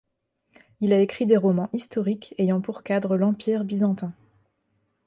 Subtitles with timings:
[0.79, 4.15] Il a écrit des romans historiques ayant pour cadre l'Empire byzantin.